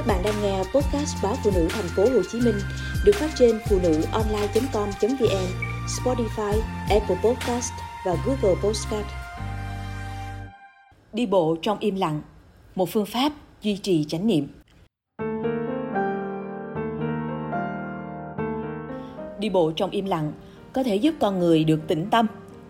[0.00, 2.54] Các bạn đang nghe podcast báo phụ nữ thành phố Hồ Chí Minh
[3.04, 5.46] được phát trên phụ nữ online.com.vn,
[5.86, 7.72] Spotify, Apple Podcast
[8.06, 9.06] và Google Podcast.
[11.12, 12.22] Đi bộ trong im lặng,
[12.74, 13.32] một phương pháp
[13.62, 14.48] duy trì chánh niệm.
[19.38, 20.32] Đi bộ trong im lặng
[20.72, 22.26] có thể giúp con người được tĩnh tâm,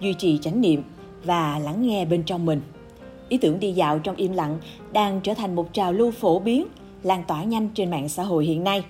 [0.00, 0.82] duy trì chánh niệm
[1.24, 2.60] và lắng nghe bên trong mình.
[3.28, 4.58] Ý tưởng đi dạo trong im lặng
[4.92, 6.66] đang trở thành một trào lưu phổ biến,
[7.02, 8.84] lan tỏa nhanh trên mạng xã hội hiện nay.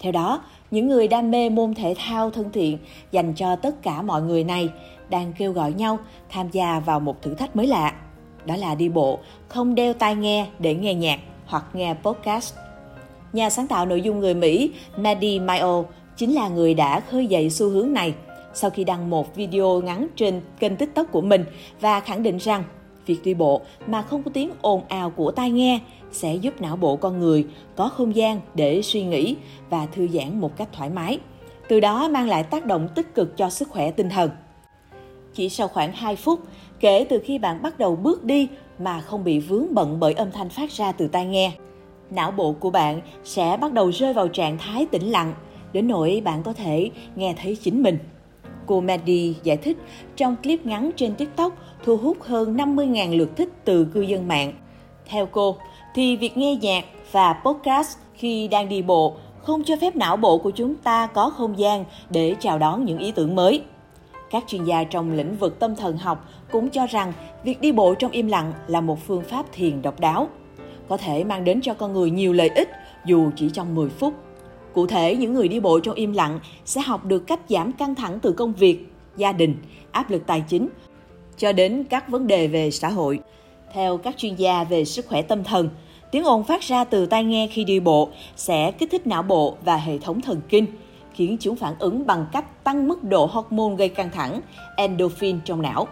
[0.00, 2.78] Theo đó, những người đam mê môn thể thao thân thiện
[3.12, 4.68] dành cho tất cả mọi người này
[5.10, 7.92] đang kêu gọi nhau tham gia vào một thử thách mới lạ.
[8.44, 12.54] Đó là đi bộ, không đeo tai nghe để nghe nhạc hoặc nghe podcast.
[13.32, 15.82] Nhà sáng tạo nội dung người Mỹ Maddie Mayo
[16.16, 18.14] chính là người đã khơi dậy xu hướng này
[18.54, 21.44] sau khi đăng một video ngắn trên kênh TikTok của mình
[21.80, 22.64] và khẳng định rằng
[23.06, 25.80] việc đi bộ mà không có tiếng ồn ào của tai nghe
[26.12, 27.46] sẽ giúp não bộ con người
[27.76, 29.36] có không gian để suy nghĩ
[29.70, 31.18] và thư giãn một cách thoải mái,
[31.68, 34.30] từ đó mang lại tác động tích cực cho sức khỏe tinh thần.
[35.34, 36.40] Chỉ sau khoảng 2 phút,
[36.80, 40.30] kể từ khi bạn bắt đầu bước đi mà không bị vướng bận bởi âm
[40.30, 41.52] thanh phát ra từ tai nghe,
[42.10, 45.34] não bộ của bạn sẽ bắt đầu rơi vào trạng thái tĩnh lặng,
[45.72, 47.98] đến nỗi bạn có thể nghe thấy chính mình.
[48.66, 49.76] Cô Maddie giải thích
[50.16, 51.52] trong clip ngắn trên TikTok
[51.84, 54.52] thu hút hơn 50.000 lượt thích từ cư dân mạng.
[55.06, 55.56] Theo cô,
[55.94, 60.38] thì việc nghe nhạc và podcast khi đang đi bộ không cho phép não bộ
[60.38, 63.62] của chúng ta có không gian để chào đón những ý tưởng mới.
[64.30, 67.12] Các chuyên gia trong lĩnh vực tâm thần học cũng cho rằng
[67.44, 70.28] việc đi bộ trong im lặng là một phương pháp thiền độc đáo,
[70.88, 72.68] có thể mang đến cho con người nhiều lợi ích
[73.04, 74.14] dù chỉ trong 10 phút.
[74.74, 77.94] Cụ thể, những người đi bộ trong im lặng sẽ học được cách giảm căng
[77.94, 78.86] thẳng từ công việc,
[79.16, 79.56] gia đình,
[79.90, 80.68] áp lực tài chính,
[81.36, 83.20] cho đến các vấn đề về xã hội.
[83.72, 85.68] Theo các chuyên gia về sức khỏe tâm thần,
[86.10, 89.56] tiếng ồn phát ra từ tai nghe khi đi bộ sẽ kích thích não bộ
[89.64, 90.66] và hệ thống thần kinh,
[91.14, 94.40] khiến chúng phản ứng bằng cách tăng mức độ hormone gây căng thẳng,
[94.76, 95.86] endorphin trong não.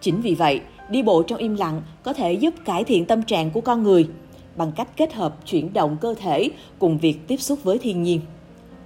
[0.00, 0.60] Chính vì vậy,
[0.90, 4.08] đi bộ trong im lặng có thể giúp cải thiện tâm trạng của con người
[4.56, 8.20] bằng cách kết hợp chuyển động cơ thể cùng việc tiếp xúc với thiên nhiên.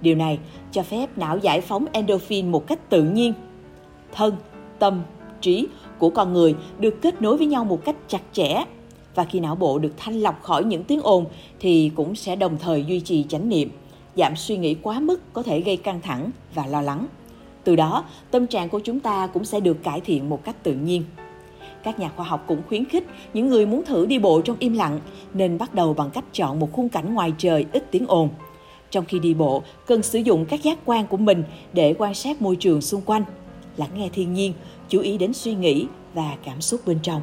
[0.01, 0.39] Điều này
[0.71, 3.33] cho phép não giải phóng endorphin một cách tự nhiên.
[4.11, 4.35] Thân,
[4.79, 5.01] tâm,
[5.41, 5.67] trí
[5.99, 8.63] của con người được kết nối với nhau một cách chặt chẽ
[9.15, 11.25] và khi não bộ được thanh lọc khỏi những tiếng ồn
[11.59, 13.69] thì cũng sẽ đồng thời duy trì chánh niệm,
[14.15, 17.07] giảm suy nghĩ quá mức có thể gây căng thẳng và lo lắng.
[17.63, 20.73] Từ đó, tâm trạng của chúng ta cũng sẽ được cải thiện một cách tự
[20.73, 21.03] nhiên.
[21.83, 24.73] Các nhà khoa học cũng khuyến khích những người muốn thử đi bộ trong im
[24.73, 24.99] lặng
[25.33, 28.29] nên bắt đầu bằng cách chọn một khung cảnh ngoài trời ít tiếng ồn.
[28.91, 32.41] Trong khi đi bộ, cần sử dụng các giác quan của mình để quan sát
[32.41, 33.23] môi trường xung quanh,
[33.77, 34.53] lắng nghe thiên nhiên,
[34.89, 37.21] chú ý đến suy nghĩ và cảm xúc bên trong.